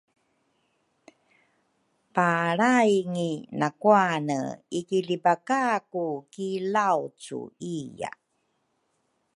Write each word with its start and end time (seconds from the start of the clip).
palraingi 2.15 3.33
nakuane 3.59 4.39
ikilibakaku 4.79 6.05
ki 6.31 6.49
Laucu 6.73 7.39
iya. 7.75 8.11